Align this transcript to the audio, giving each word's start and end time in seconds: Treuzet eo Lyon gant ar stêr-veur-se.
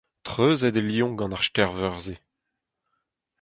Treuzet 0.27 0.77
eo 0.79 0.85
Lyon 0.87 1.13
gant 1.19 1.35
ar 1.35 1.43
stêr-veur-se. 1.47 2.15